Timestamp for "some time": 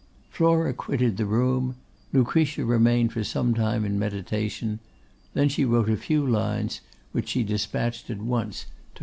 3.23-3.85